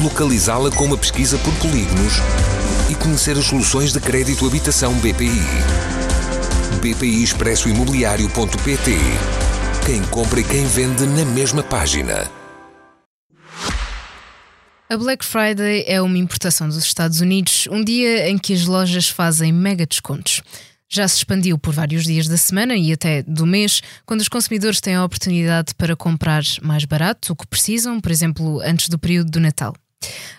[0.00, 2.14] localizá-la com uma pesquisa por polígonos
[2.90, 5.40] e conhecer as soluções de crédito habitação BPI.
[6.80, 8.92] BPI Expresso Imobiliário.pt
[9.86, 12.30] Quem compra e quem vende na mesma página.
[14.88, 19.08] A Black Friday é uma importação dos Estados Unidos, um dia em que as lojas
[19.08, 20.42] fazem mega descontos.
[20.90, 24.80] Já se expandiu por vários dias da semana e até do mês, quando os consumidores
[24.80, 29.30] têm a oportunidade para comprar mais barato o que precisam, por exemplo, antes do período
[29.30, 29.74] do Natal.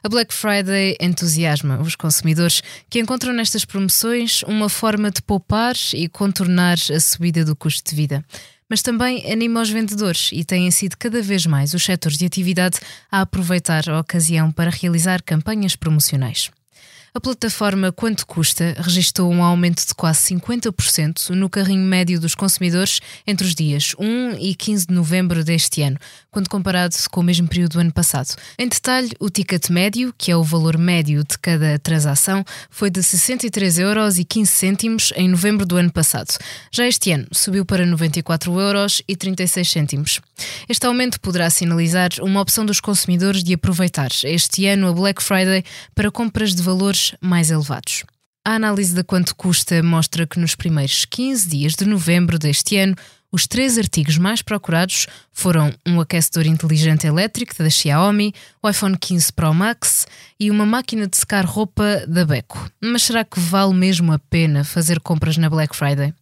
[0.04, 6.08] A Black Friday entusiasma os consumidores que encontram nestas promoções uma forma de poupar e
[6.08, 8.24] contornar a subida do custo de vida
[8.70, 12.80] mas também anima os vendedores e têm sido cada vez mais os setores de atividade
[13.12, 16.50] a aproveitar a ocasião para realizar campanhas promocionais.
[17.16, 23.00] A plataforma Quanto Custa registrou um aumento de quase 50% no carrinho médio dos consumidores
[23.26, 25.98] entre os dias 1 e 15 de novembro deste ano,
[26.30, 28.36] quando comparado com o mesmo período do ano passado.
[28.60, 33.00] Em detalhe, o ticket médio, que é o valor médio de cada transação, foi de
[33.00, 36.38] 63,15 euros em novembro do ano passado.
[36.70, 40.22] Já este ano subiu para 94,36 euros
[40.68, 45.64] Este aumento poderá sinalizar uma opção dos consumidores de aproveitar este ano a Black Friday
[45.96, 48.04] para compras de valores mais elevados.
[48.48, 52.96] A análise de quanto custa mostra que nos primeiros 15 dias de novembro deste ano,
[53.32, 58.34] os três artigos mais procurados foram um aquecedor inteligente elétrico da Xiaomi,
[58.64, 60.08] o iPhone 15 Pro Max
[60.40, 62.70] e uma máquina de secar roupa da Beko.
[62.82, 66.14] Mas será que vale mesmo a pena fazer compras na Black Friday?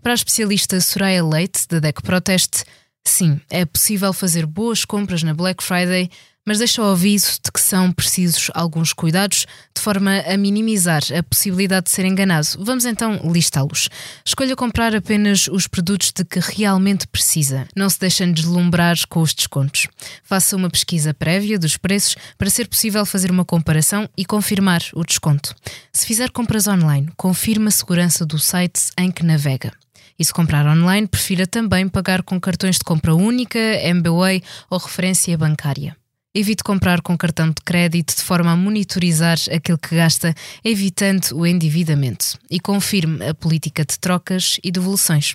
[0.00, 2.64] Para a especialista Soraya Leite, da Deco Proteste,
[3.04, 6.08] sim, é possível fazer boas compras na Black Friday
[6.44, 11.22] mas deixa o aviso de que são precisos alguns cuidados de forma a minimizar a
[11.22, 12.46] possibilidade de ser enganado.
[12.58, 13.88] Vamos então listá-los.
[14.24, 17.66] Escolha comprar apenas os produtos de que realmente precisa.
[17.76, 19.86] Não se deixem deslumbrar com os descontos.
[20.24, 25.04] Faça uma pesquisa prévia dos preços para ser possível fazer uma comparação e confirmar o
[25.04, 25.54] desconto.
[25.92, 29.72] Se fizer compras online, confirme a segurança do site em que navega.
[30.18, 35.36] E se comprar online, prefira também pagar com cartões de compra única, MBWay ou referência
[35.36, 35.96] bancária.
[36.34, 40.34] Evite comprar com cartão de crédito de forma a monitorizar aquilo que gasta,
[40.64, 42.38] evitando o endividamento.
[42.50, 45.34] E confirme a política de trocas e devoluções.